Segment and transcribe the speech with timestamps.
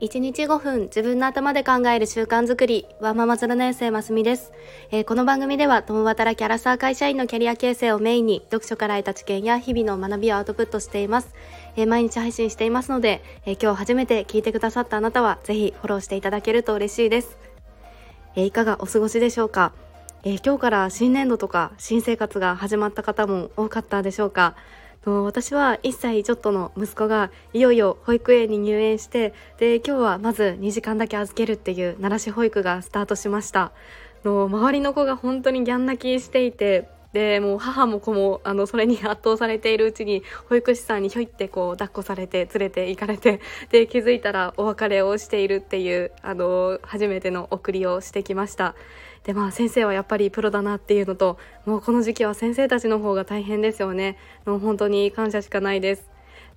[0.00, 4.50] 1日5分自分の頭で考える習慣づくりワーママ0年生ますみです、
[4.90, 11.34] えー、この番組では共働きアラサー会社員のキャリア形成をメインに読書から得た知見や日々の学びをアウトプットしています、
[11.76, 17.36] えー、毎日配信していますので、えー、今日初めて聞いてくださったあなたはぜひフォローしていただけると嬉しいです、
[18.36, 19.74] えいかがお過ごしでしょうか、
[20.24, 24.56] え今日から新年度とか新生活が始まった方も多かったでしょうか？
[25.04, 33.72] 私は1歳ちょっとの息子がいよいよ保育園に入園してで今日はまず2時間だけ預けるっていう奈良市保育がスタートしました。
[34.24, 43.40] の周りの子が本当にギャン泣きしていてでもう母も子もあのそれに圧倒されているうちに保育士さんにひょいってこう抱っこされて連れて行かれて
[43.70, 48.74] で気づいたらお別れをしているっていうあの初めての送りをしてきました。
[49.24, 54.16] でまあ先生はやっぱりプロだなっていうのともうこの時期は先生たちの方が大変ですよね
[54.46, 56.10] もう本当に感謝しかないです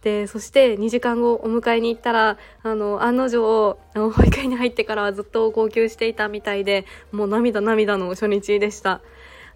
[0.04, 9.02] でそして2時間後お迎えに行ったらあの案の定あの保育園に入ってからはずっと号泣していたみたいでもう涙涙の初日でした。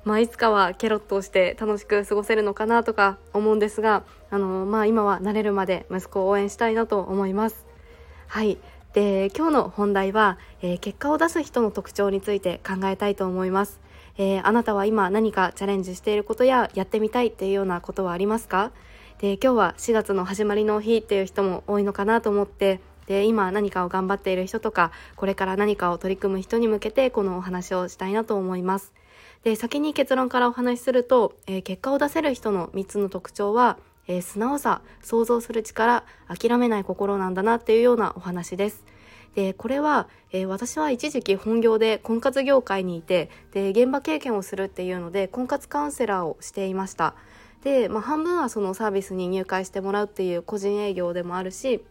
[0.05, 7.65] まあ、いつかはケロッとして楽しく過ごせるのかなとか思うんですがあの、まあ、今は慣れるまで息子を応援したいなと思います。
[8.27, 8.57] はい
[8.93, 13.79] で今日の本題は、えー、結果を出す人の特徴について考えたいと思います、
[14.17, 18.71] えー、あなたは今何かチャレンジしていることややってみたいっていうようなことはありますか？
[19.19, 28.93] で今日は4月の始まりの日っていう人も多いのかなと思ってで今何かを頑張っている人とかこれから何かを取り組む人に向けてこのお話をしたいなと思います。
[29.43, 33.77] で先に結論からお話しすると、えー、結果を出せる人の3つの特徴は
[34.07, 38.83] えー、素直さ想像する力諦めない心なんだなっていうようなお話です。
[39.35, 47.13] でこれは、えー、私は一時期本業で婚活業界にいてで現場経験をするっていうので婚活カウンセラーをしていました
[47.63, 51.83] で、まあ、半分はそのサービスに入会してもらうっていう個人営業でもあるし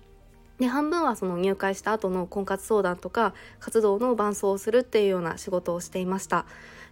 [0.59, 6.47] で半分はその入会した後の婚活相談とか活動の伴走をするっていうような仕事をしていました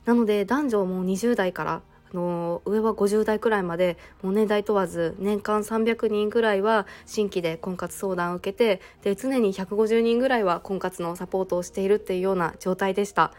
[0.04, 1.82] なので男女も20代から
[2.14, 13.32] の上は50代くらいまでもう年代問わず年間300人ぐらいは新規で婚活相談を受けてで常に150人ぐらいは婚活のサポートをしているっていうような状態でした。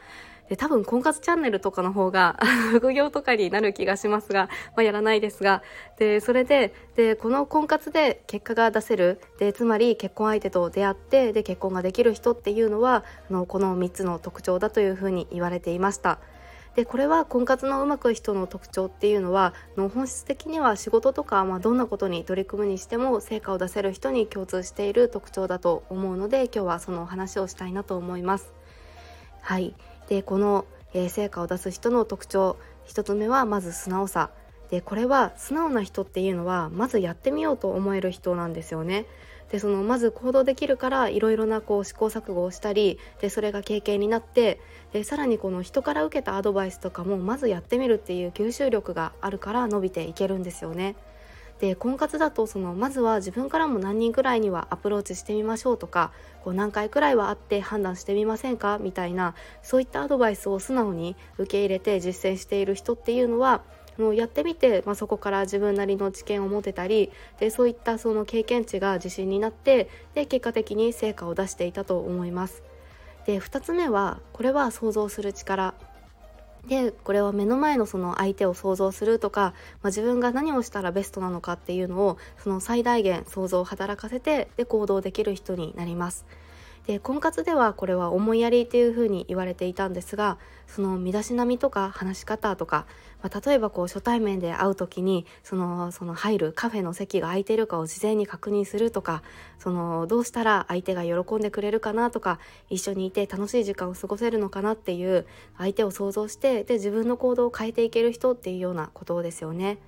[0.50, 2.40] で多分婚活チャンネルとかの方が
[2.72, 5.64] 副業とかになる気がしますが、まあ、やらないですが
[5.98, 16.20] でそれででこの婚活で結果が出せるでつまり結婚相手と出会ってで結婚ができる人っていうのはあのこの3つの特徴だというふうに言われていました。
[16.76, 28.54] でこれは婚活のうまく人の特徴っていうのはの本質的には仕事とか、まあ、どんなことに取り組むにしても成果を出せる人に共通している特徴だと思うので今日はそのお話をしたいなと思います。
[29.42, 29.74] はい
[30.10, 34.30] でこの、えー、成果を出す人の特徴1つ目はまず素直さ
[34.70, 39.06] でこれは素直な人っていうのはまずやってみようと思える人なんですよね。
[39.56, 44.60] でそのまず行動できるからいろいろなこう試行錯誤をしたりでそれが経験になって
[44.92, 50.98] でさらにこの人から受けたアドバイスとかもまずやってみるっていう吸収力があるから伸びていけるんですよね。
[51.60, 56.12] で婚活だとそのまずは自分からも何人くらいにはアプローチしてみましょうとか
[56.44, 63.62] こう何回くらいは会って判断してみませんかみたいなそういったアドバイスを素直に受け入れて実践している人っていうのは
[63.98, 72.64] もうやってみて、まあ、そこから自分なりの知見を持てたりでそういったその経験値が自信になってで結果的に成果を出していたと思います。
[73.26, 75.74] で2つ目はこれは想像する力
[76.68, 86.26] でこれは目の前のその相手を想像するとか、まあ、自分が何をしたらベストなのかっていうのをその最大限想像を働かせてで行動できる人になります。
[86.88, 90.38] で婚活ではこれは思いやりっていうふうに言われていたんですが
[90.68, 92.86] その身だしなみとか話し方とか、
[93.24, 99.24] まあ、例えばこう初対面で会う時にそのその入るカフェの席が空いてるかを事前に確認するとか
[99.58, 105.26] そのどうしたら相手が喜んでくれるかなとか一緒にいて楽しい時間を過ごせるのかなっていう
[105.58, 109.80] 相手を想像してで自分の行動を変えていける人っていうようなことですよね。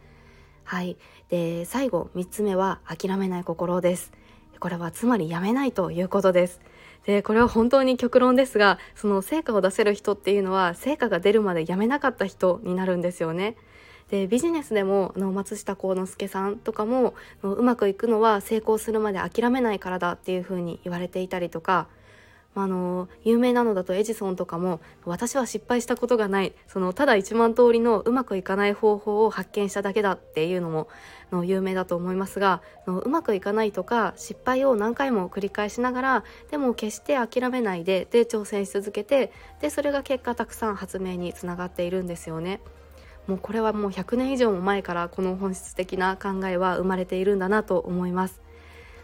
[0.63, 0.98] はい、
[1.30, 4.12] で最後3つ目は諦めない心です。
[4.60, 6.60] これはつまりやめないということです。
[7.05, 13.55] でこれは本当に極論ですがその成果を出せる人っていうのは成果が出るまでやめなかった人になるんですよね。
[14.09, 17.13] でビジネスでもあの松下幸之助さんとかも
[17.44, 21.88] うまくいくのは成功するまで諦めないからだっていうふうに言われていたりとか
[22.57, 30.88] まあの有名なのだとエジソンとかも私は失敗したことがないそのただ1万通りのうまくいかない方法を発見しただけだっていうのも
[31.31, 39.31] の有名だと思いますがのうまくいかないとか失敗を何回も繰り返しながらでも決して諦めないでで挑戦し続けて
[39.62, 42.59] でそれが結果たくさん発明につながっているんですよね。
[43.27, 48.46] もうこれはもう100年以上も前からこの本質的な考えは生まれているんだなと思います。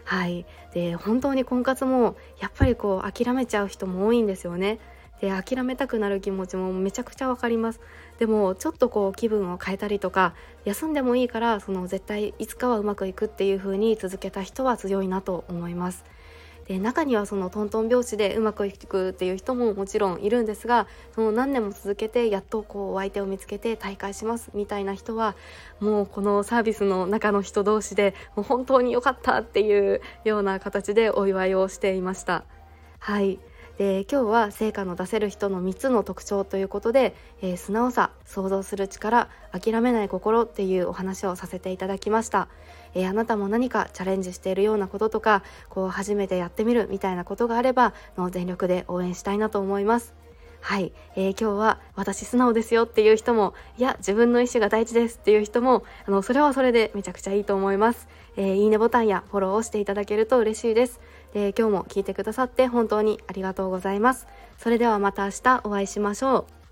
[0.04, 0.46] はい。
[0.72, 4.78] で本当に婚活もやっぱりこう諦めちゃう人も多いんですよね。
[5.20, 7.80] で諦めたくなる気持ちもめちゃくちゃわかります。
[8.18, 10.34] でもちょっとこう気分を変えたりとか
[10.64, 16.04] 休んでもいいからその絶対いつかはうまくいくっていう風に続けた人は強いなと思います。
[16.66, 25.36] で中にはそのトントン拍子でうまくいくっていう人ももちろんいるんですがその何年も続けてやっとこうお相手を見つけて大会しますみたいな人は
[25.80, 32.44] もうこのサービスの中の人同士でもう本当に良かったっていうような形でお祝いをしていました。
[32.98, 33.38] はい
[33.78, 42.48] で今日は成果の出せる人の3つの特徴ということで、えー、素直さ想像する力諦めない心っていうお話をさせていただきました、
[42.94, 50.14] えー、あなたも何かチャレンジしているようなこととかこう初めてやってみるみたいなことがあればの全力で応援したいなと思います。
[50.64, 61.00] はい、えー、今日は私素直ですよっていう人もいや自分の意思が大事ですっていう人もあのそれはそれでめちゃくちゃいいと思います、えー、いいねボタンやフォローをしていただけると嬉しいです。
[61.34, 64.26] で今日も聞いてくださって本当にありがとうございます。
[64.56, 66.63] それではまた明日お会いしましょう。